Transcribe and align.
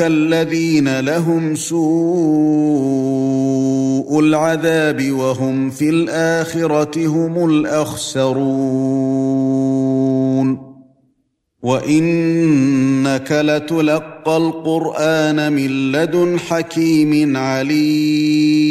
الذين 0.00 1.00
لهم 1.00 1.54
سوء 1.54 1.80
العذاب 4.20 5.10
وهم 5.12 5.70
في 5.70 5.90
الاخره 5.90 7.06
هم 7.06 7.50
الاخسرون 7.50 9.00
وانك 11.62 13.32
لتلقى 13.32 14.36
القران 14.36 15.52
من 15.52 15.92
لدن 15.92 16.38
حكيم 16.38 17.36
عليم 17.36 18.70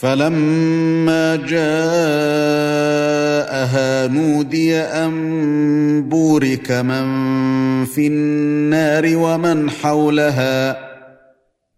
فلما 0.00 1.36
جاءها 1.36 1.58
نودي 4.06 4.76
أن 4.76 6.08
بورك 6.08 6.72
من 6.72 7.04
في 7.84 8.06
النار 8.06 9.16
ومن 9.16 9.70
حولها. 9.70 10.88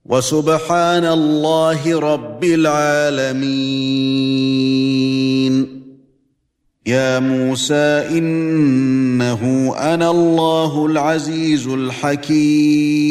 وسبحان 0.07 1.05
الله 1.05 2.01
رب 2.01 2.45
العالمين. 2.45 3.41
يا 6.87 7.19
موسى 7.19 8.09
إنه 8.19 9.75
أنا 9.79 10.11
الله 10.11 10.87
العزيز 10.87 11.67
الحكيم. 11.67 13.11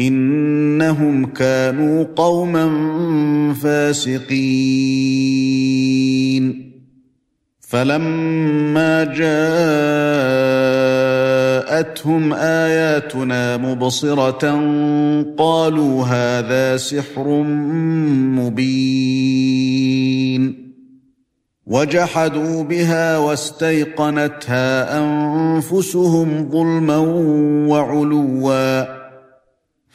إنهم 0.00 1.26
كانوا 1.26 2.04
قوما 2.16 2.68
فاسقين. 3.62 4.28
فلما 7.60 9.04
جاءتهم 9.04 9.28
آياتنا 12.32 13.56
مبصرة 13.56 14.60
قالوا 15.38 16.04
هذا 16.04 16.76
سحر 16.76 17.42
مبين. 18.38 19.92
وجحدوا 21.66 22.62
بها 22.62 23.18
واستيقنتها 23.18 24.98
أنفسهم 24.98 26.50
ظلما 26.50 26.98
وعلوا. 27.68 28.97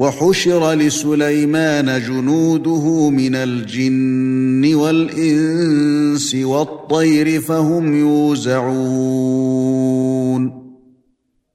وحشر 0.00 0.72
لسليمان 0.72 2.00
جنوده 2.00 3.10
من 3.10 3.34
الجن 3.34 4.74
والإنس 4.74 6.34
والطير 6.34 7.40
فهم 7.40 8.00
يوزعون. 8.00 9.50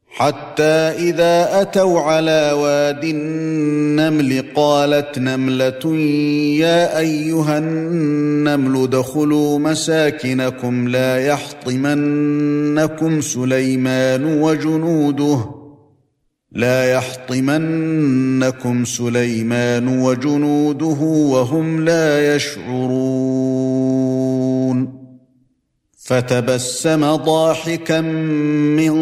حتى 0.10 0.64
إذا 0.64 1.62
أتوا 1.62 2.00
على 2.00 2.52
واد 2.52 3.04
النمل 3.04 4.46
قالت 4.56 5.20
نملة 5.20 5.96
يا 6.60 7.00
أيها 7.00 7.58
النمل 7.58 8.84
ادخلوا 8.84 9.60
مساكنكم 9.60 10.88
لا 10.88 11.26
يحطمنكم 11.26 13.22
سليمان 13.22 14.26
وجنوده 14.42 15.55
لا 16.56 16.92
يحطمنكم 16.92 18.86
سليمان 18.86 19.88
وجنوده 19.88 20.98
وهم 21.02 21.86
لا 21.86 22.36
يشعرون. 22.36 23.76
فتبسم 26.04 27.16
ضاحكا 27.16 28.02
من 28.02 28.96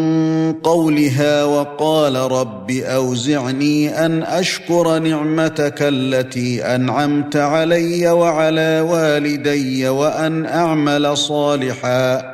قولها 0.52 1.44
وقال 1.44 2.16
رب 2.16 2.70
أوزعني 2.70 4.06
أن 4.06 4.22
أشكر 4.22 4.98
نعمتك 4.98 5.76
التي 5.80 6.64
أنعمت 6.64 7.36
علي 7.36 8.10
وعلى 8.10 8.80
والدي 8.80 9.88
وأن 9.88 10.46
أعمل 10.46 11.16
صالحا. 11.16 12.33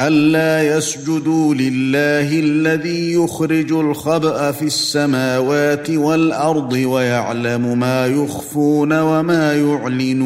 ألا 0.00 0.76
يسجدوا 0.76 1.54
لله 1.54 2.40
الذي 2.40 3.12
يخرج 3.12 3.72
الخبأ 3.72 4.52
في 4.52 4.64
السماوات 4.64 5.90
والأرض 5.90 6.72
ويعلم 6.72 7.78
ما 7.78 8.06
يخفون 8.06 8.92
وما 9.00 9.54
يعلنون. 9.54 10.24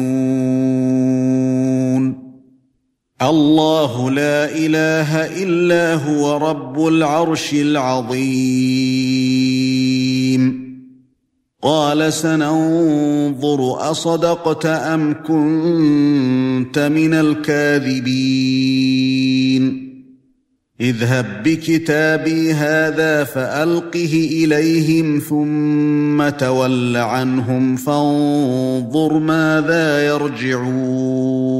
الله 3.21 4.11
لا 4.11 4.57
إله 4.57 5.43
إلا 5.43 5.93
هو 5.93 6.37
رب 6.37 6.87
العرش 6.87 7.53
العظيم. 7.53 8.19
قال 11.61 12.13
سننظر 12.13 13.91
أصدقت 13.91 14.65
أم 14.65 15.13
كنت 15.27 16.79
من 16.79 17.13
الكاذبين. 17.13 18.39
اذهب 20.81 21.43
بكتابي 21.43 22.53
هذا 22.53 23.23
فألقه 23.23 24.29
إليهم 24.31 25.19
ثم 25.19 26.29
تول 26.29 26.97
عنهم 26.97 27.75
فانظر 27.75 29.19
ماذا 29.19 30.07
يرجعون. 30.07 31.59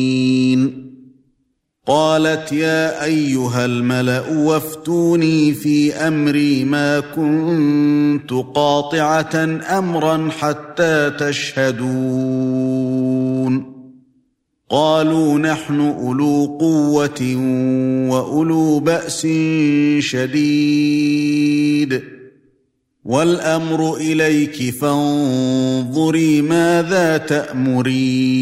قالت 1.87 2.51
يا 2.51 3.03
أيها 3.03 3.65
الملأ 3.65 4.29
وافتوني 4.29 5.53
في 5.53 5.93
أمري 5.93 6.63
ما 6.63 6.99
كنت 6.99 8.33
قاطعة 8.55 9.61
أمرا 9.77 10.29
حتى 10.39 11.11
تشهدون. 11.19 12.61
قالوا 14.69 15.39
نحن 15.39 15.79
أولو 15.79 16.57
قوة 16.59 17.35
وأولو 18.09 18.79
بأس 18.79 19.27
شديد. 19.99 22.01
والأمر 23.05 23.95
إليك 23.95 24.73
فانظري 24.73 26.41
ماذا 26.41 27.17
تأمرين. 27.17 28.41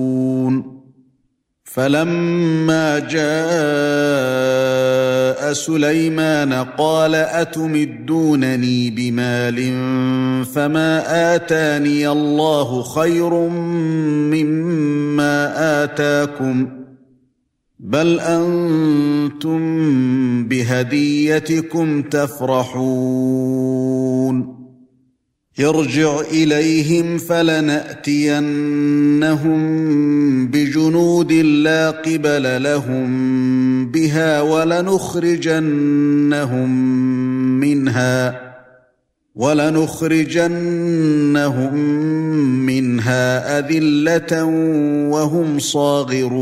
فلما 1.73 2.99
جاء 2.99 3.21
سليمان 5.53 6.53
قال 6.53 7.15
أتمدونني 7.15 8.89
بمال 8.89 9.75
فما 10.45 11.03
آتاني 11.35 12.09
الله 12.09 12.83
خير 12.83 13.33
مما 14.33 15.53
آتاكم 15.83 16.67
بل 17.79 18.19
أنتم 18.19 19.61
بهديتكم 20.47 22.01
تفرحون 22.01 23.41
ارجع 25.63 26.19
إليهم 26.19 27.17
فلنأتينهم 27.17 28.41
بجنود 30.47 31.31
لا 31.33 31.91
قبل 31.91 32.63
لهم 32.63 33.91
بها 33.91 34.41
ولنخرجنهم 34.41 35.61
منها 37.59 38.51
ولنخرجنهم 39.35 40.51
منها 42.65 43.59
أذلة 43.59 44.43
وهم 45.11 45.59
صاغرون. 45.59 46.41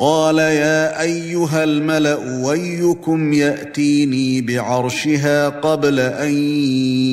قال 0.00 0.38
يا 0.38 1.02
أيها 1.02 1.64
الملأ 1.64 2.44
ويكم 2.44 3.32
يأتيني 3.32 4.40
بعرشها 4.40 5.48
قبل 5.48 6.00
أن 6.00 6.34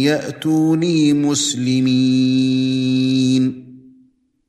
يأتوني 0.01 1.13
مسلمين. 1.13 2.65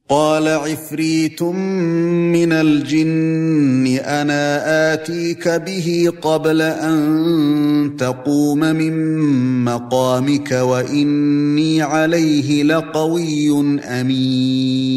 قال 0.08 0.48
عفريت 0.48 1.42
من 1.42 2.52
الجن 2.52 3.86
أنا 4.04 4.92
آتيك 4.94 5.48
به 5.48 6.12
قبل 6.22 6.62
أن 6.62 7.96
تقوم 7.98 8.58
من 8.58 8.94
مقامك 9.64 10.52
وإني 10.52 11.82
عليه 11.82 12.62
لقوي 12.62 13.50
أمين. 13.84 14.96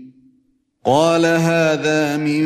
قال 0.85 1.25
هذا 1.25 2.17
من 2.17 2.43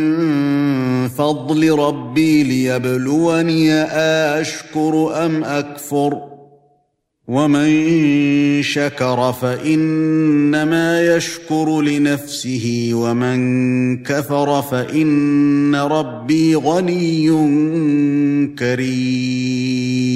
فضل 1.08 1.72
ربي 1.80 2.44
ليبلوني 2.44 3.74
اشكر 3.74 5.25
أم 5.25 5.44
أكفر 5.44 6.22
ومن 7.27 8.63
شكر 8.63 9.34
فإنما 9.34 11.15
يشكر 11.15 11.82
لنفسه 11.82 12.92
ومن 12.94 14.04
كفر 14.04 14.62
فإن 14.62 15.75
ربي 15.75 16.56
غني 16.56 17.27
كريم 18.60 20.15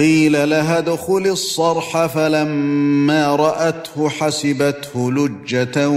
قيل 0.00 0.50
لها 0.50 0.78
ادخل 0.78 1.26
الصرح 1.26 2.06
فلما 2.06 3.36
رأته 3.36 4.08
حسبته 4.08 5.12
لجة 5.12 5.88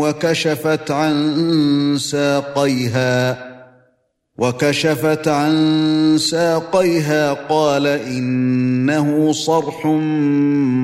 وكشفت 0.00 0.90
عن 0.90 1.96
ساقيها 2.00 3.48
وكشفت 4.38 5.28
عن 5.28 6.16
ساقيها 6.18 7.32
قال 7.32 7.86
إنه 7.86 9.32
صرح 9.32 9.86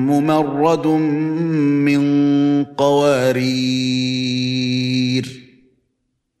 ممرد 0.09 0.87
من 0.87 2.03
قوارير. 2.63 3.85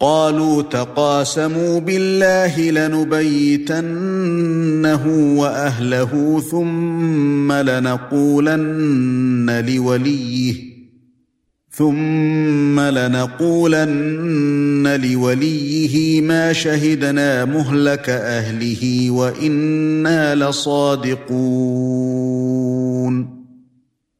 قالوا 0.00 0.62
تقاسموا 0.62 1.80
بالله 1.80 2.70
لنبيتنه 2.70 3.76
وأهله 5.38 6.42
ثم 6.50 7.52
لنقولن 7.52 8.04
لوليه 9.68 10.54
ثم 11.70 12.80
لنقولن 12.80 14.20
لوليه 15.02 16.20
ما 16.20 16.52
شهدنا 16.52 17.44
مهلك 17.44 18.08
أهله 18.08 19.10
وإنا 19.10 20.34
لصادقون 20.34 21.26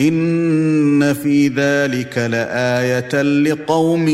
إن 0.00 1.12
في 1.12 1.48
ذلك 1.48 2.18
لآية 2.18 3.22
لقوم 3.22 4.08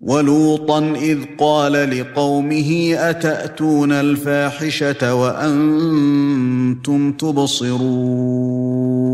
ولوطا 0.00 0.94
إذ 1.02 1.18
قال 1.38 1.72
لقومه 1.72 2.94
أتأتون 2.98 3.92
الفاحشة 3.92 5.14
وأنتم 5.14 7.12
تبصرون. 7.12 9.13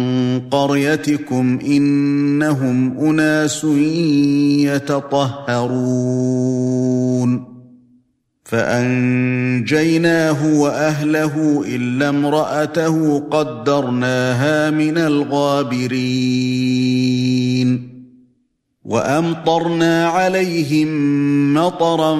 قريتكم 0.51 1.59
إنهم 1.65 2.97
أناس 2.97 3.63
يتطهرون 4.73 6.31
فأنجيناه 8.51 10.59
وأهله 10.59 11.63
إلا 11.67 12.09
امرأته 12.09 13.19
قدرناها 13.19 14.69
من 14.69 14.97
الغابرين 14.97 16.01
وأمطرنا 18.85 20.07
عليهم 20.07 20.87
مطرا 21.53 22.15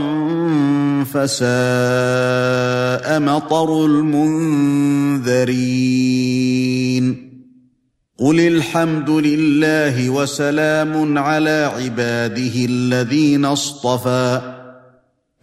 فساء 1.04 1.50
مطر 3.20 3.86
المنذرين 3.86 4.92
قل 8.22 8.40
الحمد 8.40 9.10
لله 9.10 10.10
وسلام 10.10 11.18
على 11.18 11.72
عباده 11.76 12.66
الذين 12.70 13.46
اصطفى. 13.46 14.42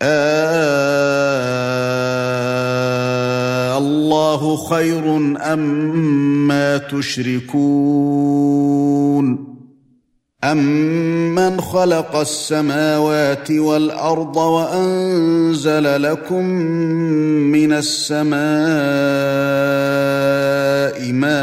آه 0.03 0.49
الله 3.79 4.57
خير 4.57 5.17
أم 5.53 5.59
ما 6.49 6.79
تشركون. 6.79 7.59
أَمَّنْ 10.45 11.61
خَلَقَ 11.61 12.17
السَّمَاوَاتِ 12.17 13.51
وَالْأَرْضَ 13.51 14.37
وَأَنزَلَ 14.37 16.03
لَكُم 16.03 16.45
مِّنَ 17.51 17.73
السَّمَاءِ 17.73 18.39
مَاءً 21.13 21.39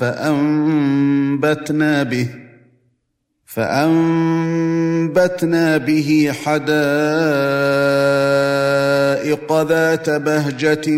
فَأَنبَتْنَا 0.00 2.02
بِهِ 2.02 2.28
فَأَنبَتْنَا 3.56 5.76
بِهِ 5.76 6.32
حَدَائِقَ 6.44 8.55
ذَاتَ 9.52 10.10
بَهْجَةٍ 10.10 10.90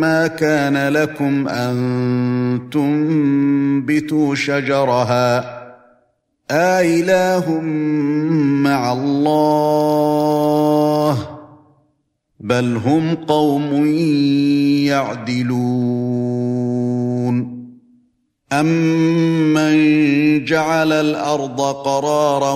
مَا 0.00 0.26
كَانَ 0.26 0.88
لَكُمْ 0.88 1.48
أَن 1.48 1.76
تنبتوا 2.72 4.34
شجرها. 4.34 5.56
آله 6.50 7.60
مع 8.62 8.92
الله. 8.92 9.56
بل 12.40 12.76
هم 12.76 13.14
قوم 13.14 13.86
يعدلون. 14.86 15.66
أمن 18.52 20.15
جعل 20.44 20.92
الأرض 20.92 21.60
قرارا 21.60 22.52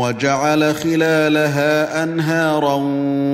وجعل 0.00 0.74
خلالها 0.74 2.02
أنهارا 2.02 2.74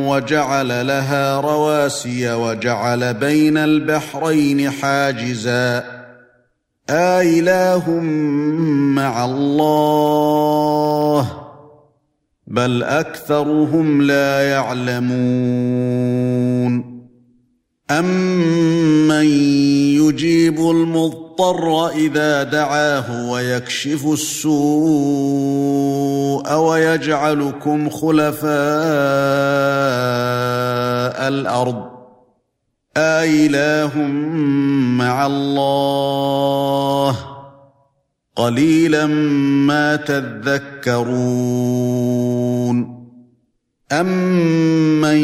وجعل 0.09 0.87
لها 0.87 1.41
رواسي 1.41 2.33
وجعل 2.33 3.15
بين 3.15 3.57
البحرين 3.57 4.71
حاجزا. 4.71 5.85
آله 6.91 7.91
مع 8.97 9.25
الله 9.25 10.13
بل 12.47 12.83
أكثرهم 12.83 14.03
لا 14.03 14.51
يعلمون. 14.51 16.03
أمن 17.91 19.27
يجيب 20.01 20.59
المضطر 20.59 21.22
إذا 21.95 22.43
دعاه 22.43 23.31
ويكشف 23.31 24.07
السوء 24.07 24.53
ويجعلكم 26.55 27.91
خلفاء 27.91 28.53
الأرض. 31.29 31.85
آله 32.97 33.99
مع 34.99 35.27
الله. 35.27 37.17
قليلا 38.37 39.07
ما 39.67 39.97
تذكرون. 39.97 41.03
امن 43.93 45.17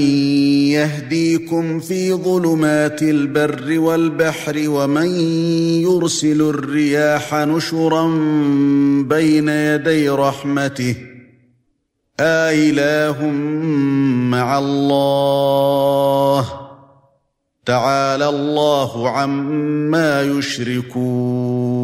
يهديكم 0.71 1.81
في 1.81 2.13
ظلمات 2.13 3.03
البر 3.03 3.79
والبحر 3.79 4.65
ومن 4.67 5.21
يرسل 5.81 6.43
الرياح 6.43 7.35
نشرا 7.35 8.07
بين 9.09 9.49
يدي 9.49 10.09
رحمته 10.09 10.97
آله 12.21 13.27
مع 14.31 14.59
الله 14.59 16.45
تعالى 17.67 18.29
الله 18.29 19.09
عما 19.11 20.23
يشركون 20.23 21.79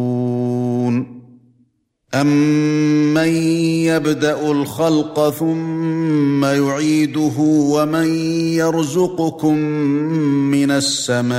امن 2.15 3.27
يبدا 3.85 4.51
الخلق 4.51 5.29
ثم 5.29 6.45
يعيده 6.45 7.33
ومن 7.39 8.07
يرزقكم 8.55 9.57
من 10.51 10.71
السماء 10.71 11.35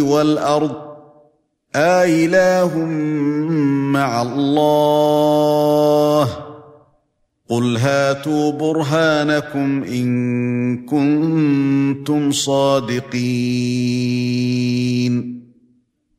والارض 0.00 0.76
آله 1.76 2.78
مع 3.92 4.22
الله 4.22 4.86
قل 7.48 7.76
هاتوا 7.76 8.52
برهانكم 8.52 9.82
ان 9.84 10.86
كنتم 10.86 12.32
صادقين 12.32 13.06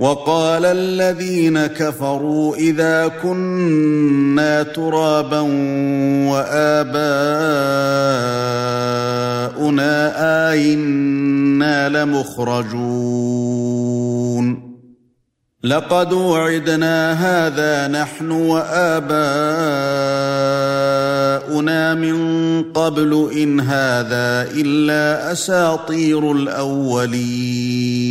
وقال 0.00 0.64
الذين 0.64 1.66
كفروا 1.66 2.56
إذا 2.56 3.08
كنا 3.22 4.62
ترابا 4.62 5.40
وآباؤنا 6.30 7.32
آئنا 10.52 11.88
لمخرجون. 11.88 13.40
لقد 15.64 16.12
وعدنا 16.12 17.12
هذا 17.12 17.88
نحن 17.88 18.30
وآباؤنا 18.30 19.04
من 21.94 22.62
قبل 22.62 23.30
إن 23.36 23.60
هذا 23.60 24.48
إلا 24.56 25.32
أساطير 25.32 26.32
الأولين. 26.32 28.10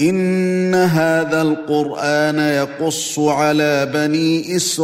إن 0.00 0.74
هذا 0.74 1.42
القرآن 1.42 2.38
يقص 2.38 3.18
على 3.18 3.90
بني 3.94 4.56
إسرائيل 4.56 4.82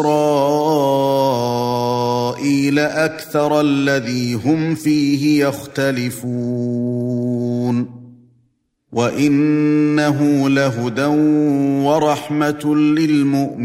أكثر 2.79 3.61
الذي 3.61 4.35
هم 4.35 4.75
فيه 4.75 5.47
يختلفون. 5.47 6.95
وإنه 8.93 10.49
لهدى 10.49 11.07
ورحمة 11.85 12.75
للمؤمنين. 12.77 13.65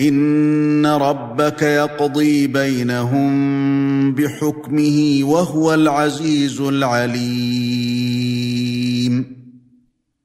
ان 0.00 0.86
ربك 0.86 1.62
يقضي 1.62 2.46
بينهم 2.46 4.14
بحكمه 4.14 5.18
وهو 5.22 5.74
العزيز 5.74 6.60
العليم 6.60 8.16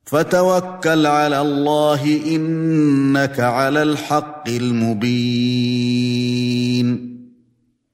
فتوكل 0.05 1.05
على 1.05 1.41
الله 1.41 2.21
انك 2.35 3.39
على 3.39 3.83
الحق 3.83 4.49
المبين 4.49 5.91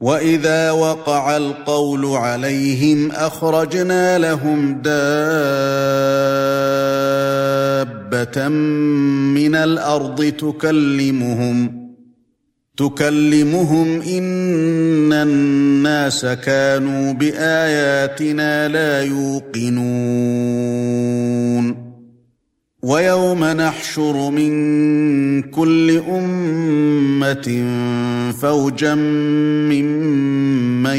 واذا 0.00 0.70
وقع 0.70 1.36
القول 1.36 2.06
عليهم 2.06 3.12
اخرجنا 3.12 4.18
لهم 4.18 4.72
دابه 4.82 4.98
من 8.48 9.54
الأرض 9.54 10.24
تكلمهم 10.24 11.86
تكلمهم 12.76 14.02
ان 14.02 15.12
الناس 15.12 16.26
كانوا 16.26 17.12
باياتنا 17.12 18.68
لا 18.68 19.02
يوقنون 19.02 20.36
ويوم 22.86 23.44
نحشر 23.44 24.30
من 24.30 25.42
كل 25.42 26.02
أمة 26.08 27.64
فوجا 28.40 28.94
ممن 29.74 30.96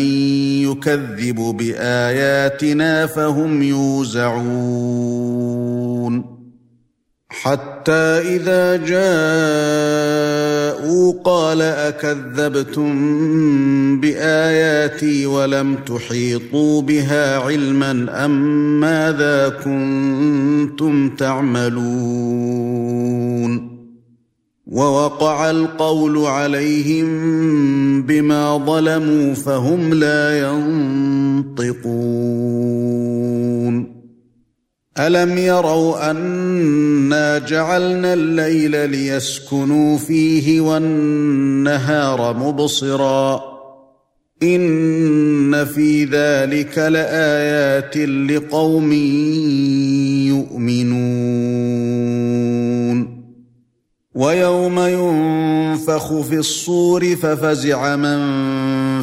يكذب 0.67 1.36
بآياتنا 1.36 3.06
فهم 3.06 3.62
يوزعون 3.63 5.17
حتى 7.29 7.91
إذا 7.91 8.75
جاءوا 8.75 9.13
قال 11.23 11.61
أكذبتم 11.61 12.91
بآياتي 13.99 15.25
ولم 15.25 15.75
تحيطوا 15.75 16.81
بها 16.81 17.37
علما 17.37 18.25
أم 18.25 18.79
ماذا 18.79 19.49
كنتم 19.49 21.09
تعملون 21.09 22.57
ووقع 24.67 25.49
القول 25.51 26.17
عليهم 26.17 27.07
بما 28.01 28.57
ظلموا 28.57 29.33
فهم 29.33 29.93
لا 29.93 30.39
ينطقون 30.39 31.97
ألم 34.99 35.38
يروا 35.38 36.12
أنا 36.12 37.39
جعلنا 37.39 38.13
الليل 38.13 38.89
ليسكنوا 38.89 39.97
فيه 39.97 40.62
والنهار 40.62 42.38
مبصرا 42.38 43.57
إن 44.43 45.65
في 45.65 46.03
ذلك 46.05 46.77
لآيات 46.77 47.97
لقوم 47.97 48.93
يؤمنون 50.27 51.96
ويوم 54.17 54.80
ينفخ 54.80 56.21
في 56.21 56.36
الصور 56.36 57.15
ففزع 57.15 57.95
من 57.95 58.17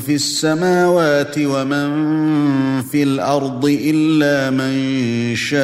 في 0.00 0.14
السماوات 0.14 1.34
ومن 1.38 2.82
في 2.82 3.02
الأرض 3.02 3.64
إلا 3.64 4.50
من 4.50 5.36
شاء 5.36 5.62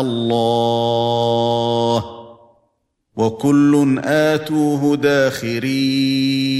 الله. 0.00 2.04
وكل 3.16 4.00
آتوه 4.04 4.96
داخرين. 4.96 6.52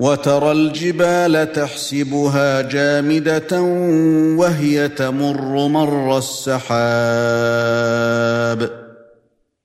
وترى 0.00 0.52
الجبال 0.52 1.52
تحسبها 1.52 2.60
جامدة 2.60 3.62
وهي 4.36 4.88
تمر 4.88 5.68
مر 5.68 6.18
السحاب. 6.18 6.70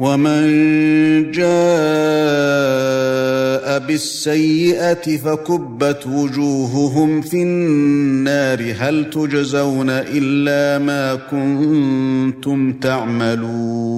ومن 0.00 0.42
جاء 1.30 1.50
بالسيئة 3.78 5.16
فكبت 5.16 6.06
وجوههم 6.06 7.20
في 7.20 7.42
النار. 7.42 8.74
هل 8.78 9.10
تجزون 9.10 9.90
إلا 9.90 10.84
ما 10.84 11.14
كنتم 11.14 12.72
تعملون؟ 12.72 13.90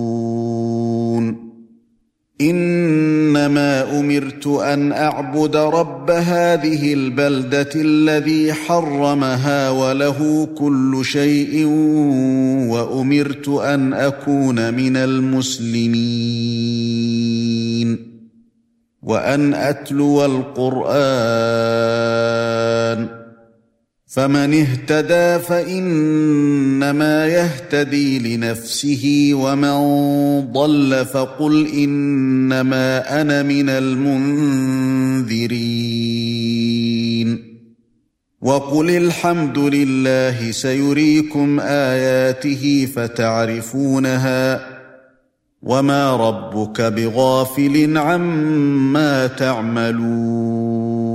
إنما 2.50 4.00
أمرت 4.00 4.46
أن 4.46 4.92
أعبد 4.92 5.56
رب 5.56 6.10
هذه 6.10 6.92
البلدة 6.94 7.70
الذي 7.74 8.52
حرمها 8.52 9.70
وله 9.70 10.48
كل 10.58 11.00
شيء 11.04 11.66
وأمرت 12.68 13.48
أن 13.48 13.92
أكون 13.92 14.74
من 14.74 14.96
المسلمين 14.96 16.02
وأن 19.02 19.54
أتلو 19.54 20.24
القرآن. 20.24 20.92
فمن 24.12 24.54
اهتدى 24.54 25.44
فإنما 25.44 27.26
يهتدي 27.26 28.36
لنفسه 28.36 29.30
ومن 29.34 29.72
ضل 30.52 31.06
فقل 31.12 31.66
إنما 31.66 33.20
أنا 33.20 33.42
من 33.42 33.68
المنذرين. 33.68 34.12
وقل 38.42 38.90
الحمد 38.90 39.58
لله 39.58 40.50
سيريكم 40.50 41.60
آياته 41.60 42.88
فتعرفونها 42.96 44.66
وما 45.62 46.16
ربك 46.16 46.80
بغافل 46.80 47.98
عما 47.98 49.26
تعملون. 49.26 51.11